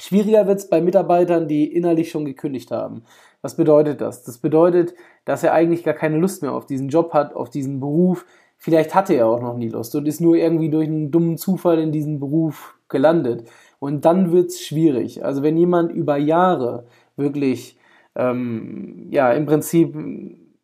Schwieriger 0.00 0.46
wird 0.46 0.58
es 0.58 0.68
bei 0.68 0.80
Mitarbeitern, 0.80 1.46
die 1.46 1.72
innerlich 1.72 2.10
schon 2.10 2.24
gekündigt 2.24 2.70
haben. 2.70 3.04
Was 3.44 3.56
bedeutet 3.56 4.00
das? 4.00 4.24
Das 4.24 4.38
bedeutet, 4.38 4.94
dass 5.26 5.44
er 5.44 5.52
eigentlich 5.52 5.84
gar 5.84 5.92
keine 5.92 6.16
Lust 6.16 6.40
mehr 6.40 6.54
auf 6.54 6.64
diesen 6.64 6.88
Job 6.88 7.12
hat, 7.12 7.36
auf 7.36 7.50
diesen 7.50 7.78
Beruf. 7.78 8.24
Vielleicht 8.56 8.94
hatte 8.94 9.12
er 9.12 9.26
auch 9.26 9.42
noch 9.42 9.58
nie 9.58 9.68
Lust 9.68 9.94
und 9.94 10.08
ist 10.08 10.22
nur 10.22 10.36
irgendwie 10.36 10.70
durch 10.70 10.88
einen 10.88 11.10
dummen 11.10 11.36
Zufall 11.36 11.78
in 11.78 11.92
diesen 11.92 12.18
Beruf 12.18 12.78
gelandet. 12.88 13.46
Und 13.80 14.06
dann 14.06 14.32
wird 14.32 14.46
es 14.46 14.62
schwierig. 14.62 15.26
Also 15.26 15.42
wenn 15.42 15.58
jemand 15.58 15.92
über 15.92 16.16
Jahre 16.16 16.86
wirklich, 17.16 17.78
ähm, 18.14 19.08
ja, 19.10 19.30
im 19.34 19.44
Prinzip 19.44 19.94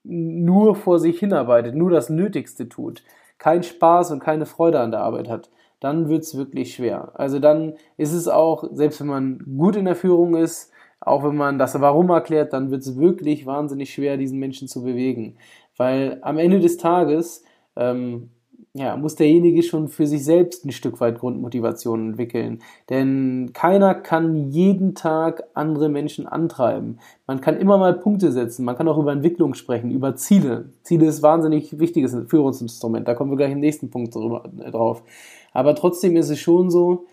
nur 0.02 0.74
vor 0.74 0.98
sich 0.98 1.18
hinarbeitet, 1.18 1.74
nur 1.74 1.90
das 1.90 2.08
Nötigste 2.08 2.66
tut, 2.66 3.02
keinen 3.36 3.62
Spaß 3.62 4.10
und 4.10 4.20
keine 4.20 4.46
Freude 4.46 4.80
an 4.80 4.90
der 4.90 5.00
Arbeit 5.00 5.28
hat, 5.28 5.50
dann 5.80 6.08
wird 6.08 6.22
es 6.22 6.34
wirklich 6.34 6.76
schwer. 6.76 7.12
Also 7.12 7.40
dann 7.40 7.74
ist 7.98 8.14
es 8.14 8.26
auch, 8.26 8.64
selbst 8.72 9.00
wenn 9.00 9.06
man 9.08 9.44
gut 9.58 9.76
in 9.76 9.84
der 9.84 9.96
Führung 9.96 10.34
ist, 10.34 10.72
auch 11.00 11.24
wenn 11.24 11.36
man 11.36 11.58
das 11.58 11.80
Warum 11.80 12.10
erklärt, 12.10 12.52
dann 12.52 12.70
wird 12.70 12.82
es 12.82 12.98
wirklich 12.98 13.46
wahnsinnig 13.46 13.92
schwer, 13.92 14.16
diesen 14.16 14.38
Menschen 14.38 14.68
zu 14.68 14.82
bewegen. 14.82 15.36
Weil 15.76 16.18
am 16.22 16.38
Ende 16.38 16.60
des 16.60 16.76
Tages 16.76 17.42
ähm, 17.76 18.30
ja, 18.72 18.96
muss 18.96 19.16
derjenige 19.16 19.62
schon 19.64 19.88
für 19.88 20.06
sich 20.06 20.24
selbst 20.24 20.64
ein 20.64 20.70
Stück 20.70 21.00
weit 21.00 21.18
Grundmotivation 21.18 22.10
entwickeln. 22.10 22.60
Denn 22.88 23.50
keiner 23.52 23.94
kann 23.94 24.50
jeden 24.50 24.94
Tag 24.94 25.42
andere 25.54 25.88
Menschen 25.88 26.26
antreiben. 26.26 26.98
Man 27.26 27.40
kann 27.40 27.56
immer 27.56 27.78
mal 27.78 27.94
Punkte 27.94 28.30
setzen, 28.30 28.64
man 28.64 28.76
kann 28.76 28.86
auch 28.86 28.98
über 28.98 29.10
Entwicklung 29.10 29.54
sprechen, 29.54 29.90
über 29.90 30.14
Ziele. 30.14 30.70
Ziele 30.82 31.06
ist 31.06 31.22
wahnsinnig 31.22 31.80
wichtiges 31.80 32.16
Führungsinstrument, 32.28 33.08
da 33.08 33.14
kommen 33.14 33.32
wir 33.32 33.36
gleich 33.36 33.52
im 33.52 33.60
nächsten 33.60 33.90
Punkt 33.90 34.14
drauf. 34.14 35.02
Aber 35.52 35.74
trotzdem 35.74 36.16
ist 36.16 36.30
es 36.30 36.38
schon 36.38 36.70
so, 36.70 37.06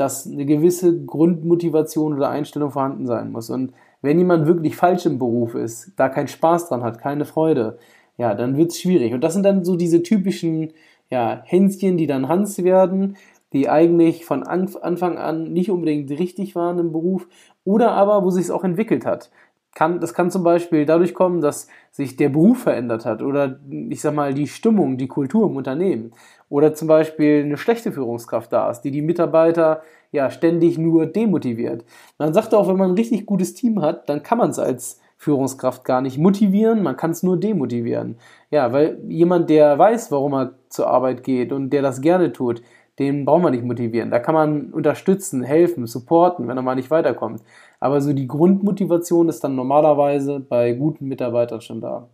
dass 0.00 0.26
eine 0.26 0.46
gewisse 0.46 1.04
Grundmotivation 1.04 2.14
oder 2.14 2.30
Einstellung 2.30 2.70
vorhanden 2.70 3.06
sein 3.06 3.30
muss. 3.32 3.50
Und 3.50 3.74
wenn 4.00 4.18
jemand 4.18 4.46
wirklich 4.46 4.74
falsch 4.74 5.04
im 5.04 5.18
Beruf 5.18 5.54
ist, 5.54 5.92
da 5.96 6.08
keinen 6.08 6.28
Spaß 6.28 6.68
dran 6.68 6.82
hat, 6.82 6.98
keine 6.98 7.26
Freude, 7.26 7.78
ja, 8.16 8.34
dann 8.34 8.56
wird 8.56 8.70
es 8.70 8.80
schwierig. 8.80 9.12
Und 9.12 9.22
das 9.22 9.34
sind 9.34 9.42
dann 9.42 9.62
so 9.62 9.76
diese 9.76 10.02
typischen 10.02 10.72
ja, 11.10 11.42
Hänschen, 11.44 11.98
die 11.98 12.06
dann 12.06 12.28
Hans 12.28 12.64
werden, 12.64 13.18
die 13.52 13.68
eigentlich 13.68 14.24
von 14.24 14.42
Anfang 14.42 15.18
an 15.18 15.52
nicht 15.52 15.70
unbedingt 15.70 16.10
richtig 16.10 16.54
waren 16.54 16.78
im 16.78 16.92
Beruf 16.92 17.28
oder 17.64 17.92
aber 17.92 18.24
wo 18.24 18.30
sich 18.30 18.44
es 18.44 18.50
auch 18.50 18.64
entwickelt 18.64 19.04
hat. 19.04 19.30
Kann, 19.74 20.00
das 20.00 20.14
kann 20.14 20.30
zum 20.30 20.42
Beispiel 20.42 20.84
dadurch 20.84 21.14
kommen, 21.14 21.40
dass 21.40 21.68
sich 21.90 22.16
der 22.16 22.28
Beruf 22.28 22.62
verändert 22.62 23.06
hat 23.06 23.22
oder 23.22 23.60
ich 23.70 24.00
sag 24.00 24.14
mal 24.14 24.34
die 24.34 24.48
Stimmung, 24.48 24.98
die 24.98 25.06
Kultur 25.06 25.48
im 25.48 25.56
Unternehmen 25.56 26.12
oder 26.48 26.74
zum 26.74 26.88
Beispiel 26.88 27.44
eine 27.44 27.56
schlechte 27.56 27.92
Führungskraft 27.92 28.52
da 28.52 28.70
ist, 28.70 28.80
die 28.82 28.90
die 28.90 29.02
Mitarbeiter 29.02 29.82
ja 30.10 30.30
ständig 30.30 30.76
nur 30.76 31.06
demotiviert. 31.06 31.84
Man 32.18 32.34
sagt 32.34 32.52
auch, 32.52 32.68
wenn 32.68 32.76
man 32.76 32.90
ein 32.90 32.96
richtig 32.96 33.26
gutes 33.26 33.54
Team 33.54 33.80
hat, 33.80 34.08
dann 34.08 34.22
kann 34.24 34.38
man 34.38 34.50
es 34.50 34.58
als 34.58 35.00
Führungskraft 35.20 35.84
gar 35.84 36.00
nicht 36.00 36.16
motivieren, 36.16 36.82
man 36.82 36.96
kann 36.96 37.10
es 37.10 37.22
nur 37.22 37.38
demotivieren. 37.38 38.16
Ja, 38.50 38.72
weil 38.72 38.98
jemand, 39.06 39.50
der 39.50 39.78
weiß, 39.78 40.10
warum 40.10 40.32
er 40.32 40.54
zur 40.70 40.88
Arbeit 40.88 41.22
geht 41.24 41.52
und 41.52 41.70
der 41.70 41.82
das 41.82 42.00
gerne 42.00 42.32
tut, 42.32 42.62
den 43.00 43.24
braucht 43.24 43.42
man 43.42 43.52
nicht 43.52 43.64
motivieren. 43.64 44.10
Da 44.10 44.18
kann 44.18 44.34
man 44.34 44.72
unterstützen, 44.72 45.42
helfen, 45.42 45.86
supporten, 45.86 46.46
wenn 46.46 46.58
er 46.58 46.62
mal 46.62 46.74
nicht 46.74 46.90
weiterkommt. 46.90 47.42
Aber 47.80 48.02
so 48.02 48.12
die 48.12 48.28
Grundmotivation 48.28 49.30
ist 49.30 49.42
dann 49.42 49.56
normalerweise 49.56 50.38
bei 50.38 50.74
guten 50.74 51.08
Mitarbeitern 51.08 51.62
schon 51.62 51.80
da. 51.80 52.10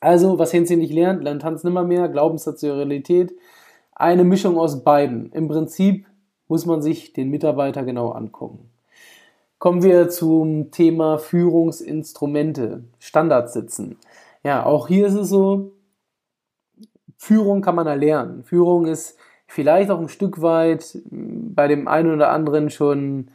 Also, 0.00 0.36
was 0.38 0.52
Hänschen 0.52 0.80
nicht 0.80 0.92
lernt, 0.92 1.22
lernt 1.22 1.44
Hans 1.44 1.62
nimmer 1.62 1.84
mehr, 1.84 2.08
Glaubenssatz 2.08 2.60
zur 2.60 2.76
Realität. 2.76 3.32
Eine 3.94 4.24
Mischung 4.24 4.58
aus 4.58 4.82
beiden. 4.82 5.30
Im 5.30 5.46
Prinzip 5.46 6.06
muss 6.48 6.66
man 6.66 6.82
sich 6.82 7.12
den 7.12 7.30
Mitarbeiter 7.30 7.84
genau 7.84 8.10
angucken. 8.10 8.70
Kommen 9.58 9.84
wir 9.84 10.08
zum 10.08 10.72
Thema 10.72 11.18
Führungsinstrumente, 11.18 12.82
Standards 12.98 13.52
sitzen. 13.52 13.96
Ja, 14.42 14.66
auch 14.66 14.88
hier 14.88 15.06
ist 15.06 15.14
es 15.14 15.28
so, 15.28 15.72
Führung 17.16 17.62
kann 17.62 17.76
man 17.76 17.86
erlernen. 17.86 18.42
Führung 18.42 18.86
ist 18.86 19.16
vielleicht 19.54 19.90
auch 19.90 20.00
ein 20.00 20.08
Stück 20.08 20.42
weit 20.42 20.98
bei 21.10 21.68
dem 21.68 21.86
einen 21.86 22.12
oder 22.12 22.30
anderen 22.30 22.70
schon 22.70 23.28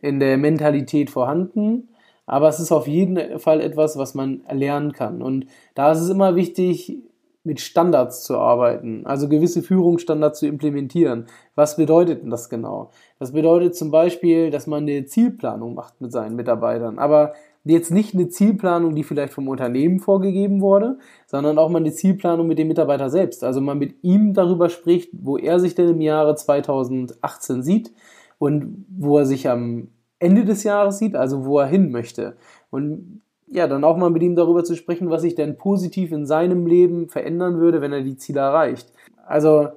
in 0.00 0.20
der 0.20 0.38
Mentalität 0.38 1.10
vorhanden, 1.10 1.88
aber 2.26 2.48
es 2.48 2.60
ist 2.60 2.70
auf 2.70 2.86
jeden 2.86 3.40
Fall 3.40 3.60
etwas, 3.60 3.98
was 3.98 4.14
man 4.14 4.44
erlernen 4.46 4.92
kann. 4.92 5.20
Und 5.20 5.46
da 5.74 5.90
ist 5.90 5.98
es 5.98 6.10
immer 6.10 6.36
wichtig, 6.36 6.98
mit 7.42 7.60
Standards 7.60 8.22
zu 8.22 8.38
arbeiten, 8.38 9.04
also 9.04 9.28
gewisse 9.28 9.62
Führungsstandards 9.62 10.38
zu 10.38 10.46
implementieren. 10.46 11.26
Was 11.56 11.76
bedeutet 11.76 12.22
denn 12.22 12.30
das 12.30 12.48
genau? 12.48 12.90
Das 13.18 13.32
bedeutet 13.32 13.74
zum 13.74 13.90
Beispiel, 13.90 14.50
dass 14.50 14.68
man 14.68 14.84
eine 14.84 15.04
Zielplanung 15.06 15.74
macht 15.74 16.00
mit 16.00 16.12
seinen 16.12 16.36
Mitarbeitern, 16.36 16.98
aber 17.00 17.34
jetzt 17.72 17.90
nicht 17.90 18.14
eine 18.14 18.28
Zielplanung, 18.28 18.94
die 18.94 19.04
vielleicht 19.04 19.32
vom 19.32 19.48
Unternehmen 19.48 19.98
vorgegeben 19.98 20.60
wurde, 20.60 20.98
sondern 21.26 21.58
auch 21.58 21.70
mal 21.70 21.78
eine 21.78 21.92
Zielplanung 21.92 22.46
mit 22.46 22.58
dem 22.58 22.68
Mitarbeiter 22.68 23.08
selbst. 23.08 23.42
Also 23.42 23.60
man 23.60 23.78
mit 23.78 23.96
ihm 24.02 24.34
darüber 24.34 24.68
spricht, 24.68 25.10
wo 25.12 25.38
er 25.38 25.58
sich 25.58 25.74
denn 25.74 25.88
im 25.88 26.00
Jahre 26.00 26.34
2018 26.34 27.62
sieht 27.62 27.92
und 28.38 28.84
wo 28.88 29.18
er 29.18 29.26
sich 29.26 29.48
am 29.48 29.88
Ende 30.18 30.44
des 30.44 30.62
Jahres 30.62 30.98
sieht, 30.98 31.16
also 31.16 31.46
wo 31.46 31.58
er 31.58 31.66
hin 31.66 31.90
möchte. 31.90 32.36
Und 32.70 33.22
ja, 33.46 33.66
dann 33.66 33.84
auch 33.84 33.96
mal 33.96 34.10
mit 34.10 34.22
ihm 34.22 34.36
darüber 34.36 34.64
zu 34.64 34.74
sprechen, 34.74 35.10
was 35.10 35.22
sich 35.22 35.34
denn 35.34 35.56
positiv 35.56 36.12
in 36.12 36.26
seinem 36.26 36.66
Leben 36.66 37.08
verändern 37.08 37.58
würde, 37.58 37.80
wenn 37.80 37.92
er 37.92 38.02
die 38.02 38.16
Ziele 38.16 38.40
erreicht. 38.40 38.92
Also 39.26 39.68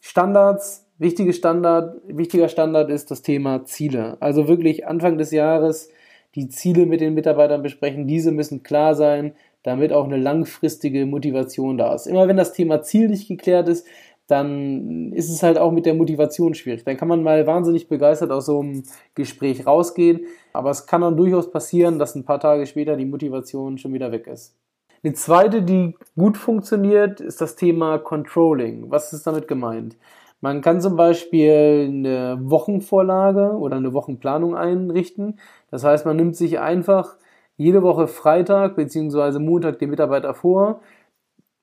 Standards, 0.00 0.86
wichtige 0.98 1.32
Standard, 1.32 2.00
wichtiger 2.06 2.48
Standard 2.48 2.90
ist 2.90 3.10
das 3.10 3.22
Thema 3.22 3.64
Ziele. 3.64 4.16
Also 4.20 4.48
wirklich 4.48 4.86
Anfang 4.86 5.18
des 5.18 5.30
Jahres 5.30 5.88
die 6.34 6.48
Ziele 6.48 6.86
mit 6.86 7.00
den 7.00 7.14
Mitarbeitern 7.14 7.62
besprechen. 7.62 8.06
Diese 8.06 8.32
müssen 8.32 8.62
klar 8.62 8.94
sein, 8.94 9.34
damit 9.62 9.92
auch 9.92 10.04
eine 10.04 10.16
langfristige 10.16 11.06
Motivation 11.06 11.78
da 11.78 11.94
ist. 11.94 12.06
Immer 12.06 12.28
wenn 12.28 12.36
das 12.36 12.52
Thema 12.52 12.82
Ziel 12.82 13.08
nicht 13.08 13.28
geklärt 13.28 13.68
ist, 13.68 13.86
dann 14.26 15.12
ist 15.12 15.30
es 15.30 15.42
halt 15.42 15.58
auch 15.58 15.72
mit 15.72 15.84
der 15.84 15.94
Motivation 15.94 16.54
schwierig. 16.54 16.84
Dann 16.84 16.96
kann 16.96 17.08
man 17.08 17.22
mal 17.22 17.46
wahnsinnig 17.46 17.88
begeistert 17.88 18.30
aus 18.30 18.46
so 18.46 18.60
einem 18.60 18.84
Gespräch 19.14 19.66
rausgehen, 19.66 20.26
aber 20.52 20.70
es 20.70 20.86
kann 20.86 21.02
dann 21.02 21.16
durchaus 21.16 21.50
passieren, 21.50 21.98
dass 21.98 22.14
ein 22.14 22.24
paar 22.24 22.40
Tage 22.40 22.66
später 22.66 22.96
die 22.96 23.04
Motivation 23.04 23.78
schon 23.78 23.92
wieder 23.92 24.12
weg 24.12 24.26
ist. 24.26 24.56
Eine 25.04 25.14
zweite, 25.14 25.62
die 25.62 25.96
gut 26.16 26.36
funktioniert, 26.36 27.20
ist 27.20 27.40
das 27.40 27.56
Thema 27.56 27.98
Controlling. 27.98 28.90
Was 28.90 29.12
ist 29.12 29.26
damit 29.26 29.48
gemeint? 29.48 29.96
Man 30.40 30.60
kann 30.60 30.80
zum 30.80 30.96
Beispiel 30.96 31.86
eine 31.88 32.38
Wochenvorlage 32.42 33.56
oder 33.56 33.76
eine 33.76 33.92
Wochenplanung 33.92 34.56
einrichten. 34.56 35.38
Das 35.72 35.82
heißt, 35.82 36.06
man 36.06 36.16
nimmt 36.16 36.36
sich 36.36 36.60
einfach 36.60 37.16
jede 37.56 37.82
Woche 37.82 38.06
Freitag 38.06 38.76
bzw. 38.76 39.40
Montag 39.40 39.80
den 39.80 39.90
Mitarbeiter 39.90 40.34
vor, 40.34 40.80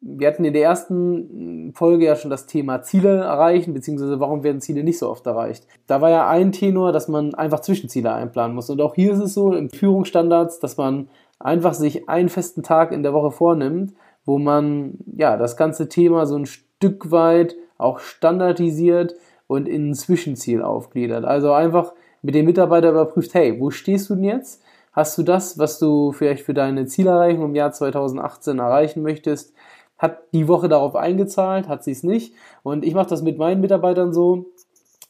wir 0.01 0.28
hatten 0.28 0.46
in 0.46 0.54
der 0.54 0.63
ersten 0.63 1.74
Folge 1.75 2.06
ja 2.06 2.16
schon 2.16 2.32
das 2.32 2.46
Thema 2.46 2.82
Ziele 2.82 3.18
erreichen, 3.18 3.74
beziehungsweise 3.74 4.20
warum 4.20 4.44
werden 4.44 4.62
Ziele 4.62 4.84
nicht 4.84 4.98
so 4.98 5.10
oft 5.10 5.25
erreicht. 5.25 5.68
Da 5.88 6.00
war 6.00 6.10
ja 6.10 6.30
ein 6.30 6.51
Tenor, 6.51 6.94
dass 6.94 7.10
man 7.10 7.36
einfach 7.36 7.60
Zwischenziele 7.60 8.13
einplanen 8.13 8.56
muss. 8.56 8.70
Und 8.70 8.82
auch 8.82 8.96
hier 8.96 9.12
ist 9.12 9.20
es 9.20 9.34
so 9.34 9.54
im 9.54 9.70
Führungsstandards, 9.70 10.60
dass 10.60 10.78
man 10.78 11.10
einfach 11.38 11.74
sich 11.74 12.08
einen 12.08 12.30
festen 12.30 12.63
Tag 12.63 12.92
in 12.94 13.04
der 13.04 13.13
Woche 13.13 13.32
vornimmt, 13.32 13.94
wo 14.25 14.38
man 14.38 15.00
ja 15.18 15.36
das 15.36 15.58
ganze 15.58 15.89
Thema 15.89 16.25
so 16.25 16.36
ein 16.38 16.46
Stück 16.46 17.12
weit 17.12 17.56
auch 17.78 18.00
standardisiert 18.00 19.16
und 19.48 19.68
in 19.68 19.89
ein 19.89 19.96
Zwischenziel 19.96 20.62
aufgliedert. 20.62 21.25
Also 21.25 21.51
einfach 21.51 21.94
mit 22.21 22.35
dem 22.35 22.45
Mitarbeiter 22.45 22.89
überprüft, 22.89 23.33
hey, 23.33 23.59
wo 23.59 23.69
stehst 23.69 24.09
du 24.09 24.15
denn 24.15 24.23
jetzt? 24.23 24.61
Hast 24.91 25.17
du 25.17 25.23
das, 25.23 25.57
was 25.57 25.79
du 25.79 26.11
vielleicht 26.11 26.43
für 26.43 26.53
deine 26.53 26.85
Zielerreichung 26.85 27.45
im 27.45 27.55
Jahr 27.55 27.71
2018 27.71 28.59
erreichen 28.59 29.01
möchtest? 29.01 29.53
hat 29.99 30.21
die 30.33 30.47
Woche 30.47 30.69
darauf 30.69 30.95
eingezahlt, 30.95 31.67
hat 31.67 31.83
sie 31.83 31.91
es 31.91 32.03
nicht. 32.03 32.33
Und 32.63 32.83
ich 32.83 32.95
mache 32.95 33.09
das 33.09 33.21
mit 33.21 33.38
meinen 33.38 33.61
Mitarbeitern 33.61 34.13
so, 34.13 34.45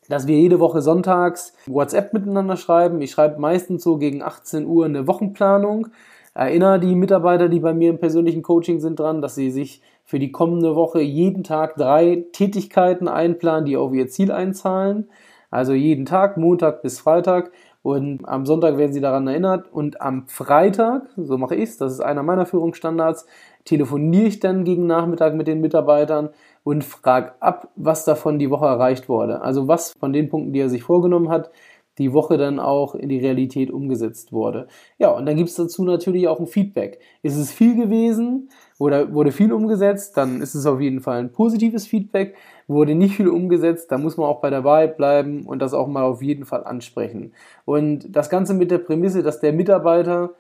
dass 0.09 0.25
wir 0.25 0.37
jede 0.37 0.59
Woche 0.59 0.81
sonntags 0.81 1.53
WhatsApp 1.67 2.11
miteinander 2.13 2.57
schreiben. 2.57 2.99
Ich 3.01 3.11
schreibe 3.11 3.39
meistens 3.39 3.83
so 3.83 3.97
gegen 3.97 4.23
18 4.23 4.65
Uhr 4.65 4.85
eine 4.85 5.07
Wochenplanung. 5.07 5.87
Erinnere 6.33 6.79
die 6.79 6.95
Mitarbeiter, 6.95 7.49
die 7.49 7.59
bei 7.59 7.73
mir 7.73 7.91
im 7.91 7.99
persönlichen 7.99 8.41
Coaching 8.41 8.79
sind, 8.79 8.99
dran, 8.99 9.21
dass 9.21 9.35
sie 9.35 9.51
sich 9.51 9.81
für 10.03 10.17
die 10.17 10.31
kommende 10.31 10.75
Woche 10.75 11.01
jeden 11.01 11.43
Tag 11.43 11.75
drei 11.75 12.25
Tätigkeiten 12.31 13.07
einplanen, 13.07 13.65
die 13.65 13.77
auf 13.77 13.93
ihr 13.93 14.07
Ziel 14.07 14.31
einzahlen. 14.31 15.09
Also 15.50 15.74
jeden 15.74 16.06
Tag, 16.06 16.38
Montag 16.38 16.82
bis 16.82 17.00
Freitag. 17.00 17.51
Und 17.82 18.27
am 18.27 18.46
Sonntag 18.46 18.77
werden 18.77 18.94
sie 18.94 19.01
daran 19.01 19.27
erinnert. 19.27 19.72
Und 19.72 20.01
am 20.01 20.27
Freitag, 20.27 21.03
so 21.15 21.38
mache 21.38 21.56
ich 21.56 21.70
es, 21.70 21.77
das 21.77 21.94
ist 21.94 22.01
einer 22.01 22.24
meiner 22.24 22.46
Führungsstandards, 22.46 23.25
telefoniere 23.65 24.27
ich 24.27 24.39
dann 24.39 24.63
gegen 24.63 24.86
Nachmittag 24.86 25.36
mit 25.36 25.48
den 25.48 25.62
Mitarbeitern 25.62 26.29
und 26.63 26.84
frage 26.84 27.34
ab, 27.39 27.70
was 27.75 28.06
davon 28.06 28.39
die 28.39 28.50
Woche 28.50 28.65
erreicht 28.65 29.10
wurde. 29.10 29.41
Also 29.41 29.68
was 29.68 29.94
von 30.00 30.13
den 30.13 30.29
Punkten, 30.29 30.53
die 30.53 30.60
er 30.60 30.70
sich 30.70 30.84
vorgenommen 30.84 31.29
hat, 31.29 31.51
die 31.98 32.13
Woche 32.13 32.38
dann 32.38 32.60
auch 32.60 32.96
in 32.96 33.10
die 33.10 33.20
Realität 33.20 33.72
umgesetzt 33.72 34.32
wurde. 34.32 34.68
Ja, 34.98 35.10
und 35.10 35.25
dann 35.25 35.36
gibt 35.36 35.50
es 35.50 35.56
dazu 35.56 35.84
natürlich 35.84 36.27
auch 36.27 36.39
ein 36.39 36.48
Feedback. 36.48 37.00
Ist 37.22 37.38
es 37.38 37.51
viel 37.51 37.75
gewesen 37.75 38.50
oder 38.79 39.13
wurde 39.13 39.31
viel 39.31 39.53
umgesetzt, 39.53 40.17
dann 40.17 40.41
ist 40.41 40.55
es 40.55 40.65
auf 40.65 40.81
jeden 40.81 41.01
Fall 41.01 41.19
ein 41.19 41.31
positives 41.31 41.86
Feedback. 41.86 42.36
Wurde 42.67 42.95
nicht 42.95 43.15
viel 43.15 43.27
umgesetzt, 43.27 43.91
da 43.91 44.00
muss 44.00 44.17
man 44.17 44.27
auch 44.27 44.41
bei 44.41 44.50
der 44.50 44.63
Wahrheit 44.63 44.98
bleiben 44.98 45.45
und 45.45 45.59
das 45.59 45.75
auch 45.75 45.88
mal 45.88 46.03
auf 46.03 46.24
jeden 46.24 46.45
Fall 46.45 46.63
ansprechen. 46.63 47.33
Und 47.65 48.15
das 48.15 48.31
Ganze 48.31 48.55
mit 48.55 48.71
der 48.71 48.79
Prämisse, 48.79 49.21
dass 49.21 49.39
der 49.39 49.53
Mitarbeiter 49.53 50.31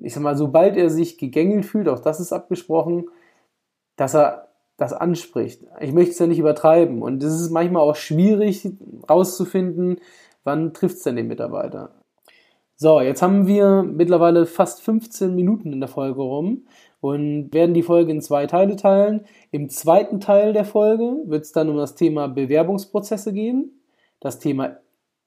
ich 0.00 0.14
sag 0.14 0.22
mal, 0.22 0.36
sobald 0.36 0.76
er 0.76 0.90
sich 0.90 1.18
gegängelt 1.18 1.64
fühlt, 1.64 1.88
auch 1.88 1.98
das 1.98 2.20
ist 2.20 2.32
abgesprochen, 2.32 3.08
dass 3.96 4.14
er 4.14 4.48
das 4.76 4.92
anspricht. 4.92 5.62
Ich 5.80 5.92
möchte 5.92 6.12
es 6.12 6.18
ja 6.18 6.26
nicht 6.26 6.38
übertreiben. 6.38 7.02
Und 7.02 7.22
es 7.22 7.40
ist 7.40 7.50
manchmal 7.50 7.82
auch 7.82 7.96
schwierig 7.96 8.68
rauszufinden, 9.08 10.00
wann 10.44 10.74
trifft 10.74 10.96
es 10.96 11.02
denn 11.02 11.16
den 11.16 11.28
Mitarbeiter. 11.28 11.90
So, 12.76 13.00
jetzt 13.00 13.22
haben 13.22 13.46
wir 13.46 13.82
mittlerweile 13.82 14.44
fast 14.44 14.82
15 14.82 15.34
Minuten 15.34 15.72
in 15.72 15.80
der 15.80 15.88
Folge 15.88 16.20
rum 16.20 16.66
und 17.00 17.52
werden 17.52 17.74
die 17.74 17.82
Folge 17.82 18.12
in 18.12 18.20
zwei 18.20 18.46
Teile 18.46 18.76
teilen. 18.76 19.24
Im 19.50 19.68
zweiten 19.68 20.20
Teil 20.20 20.52
der 20.52 20.64
Folge 20.64 21.22
wird 21.26 21.44
es 21.44 21.52
dann 21.52 21.68
um 21.68 21.76
das 21.76 21.94
Thema 21.94 22.28
Bewerbungsprozesse 22.28 23.32
gehen, 23.32 23.80
das 24.20 24.38
Thema 24.38 24.76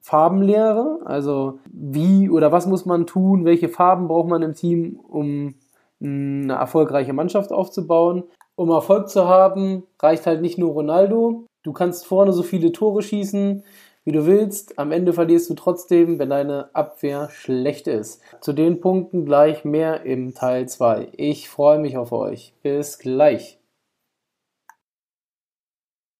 Farbenlehre, 0.00 1.00
also 1.04 1.58
wie 1.70 2.30
oder 2.30 2.52
was 2.52 2.66
muss 2.66 2.86
man 2.86 3.06
tun, 3.06 3.44
welche 3.44 3.68
Farben 3.68 4.08
braucht 4.08 4.28
man 4.28 4.42
im 4.42 4.54
Team, 4.54 4.98
um 4.98 5.54
eine 6.02 6.54
erfolgreiche 6.54 7.12
Mannschaft 7.12 7.52
aufzubauen. 7.52 8.24
Um 8.56 8.70
Erfolg 8.70 9.08
zu 9.08 9.26
haben, 9.26 9.84
reicht 10.00 10.26
halt 10.26 10.40
nicht 10.42 10.58
nur 10.58 10.72
Ronaldo. 10.72 11.44
Du 11.62 11.72
kannst 11.72 12.06
vorne 12.06 12.32
so 12.32 12.42
viele 12.42 12.72
Tore 12.72 13.02
schießen, 13.02 13.62
wie 14.04 14.12
du 14.12 14.26
willst. 14.26 14.78
Am 14.78 14.92
Ende 14.92 15.12
verlierst 15.12 15.50
du 15.50 15.54
trotzdem, 15.54 16.18
wenn 16.18 16.30
deine 16.30 16.74
Abwehr 16.74 17.28
schlecht 17.30 17.86
ist. 17.86 18.20
Zu 18.40 18.52
den 18.52 18.80
Punkten 18.80 19.24
gleich 19.24 19.64
mehr 19.64 20.02
im 20.04 20.34
Teil 20.34 20.68
2. 20.68 21.08
Ich 21.16 21.48
freue 21.48 21.78
mich 21.78 21.96
auf 21.96 22.12
euch. 22.12 22.54
Bis 22.62 22.98
gleich. 22.98 23.59